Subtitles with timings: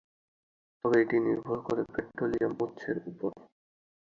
[0.85, 3.31] তবে এটি নির্ভর করে পেট্রোলিয়াম উৎসের উপর।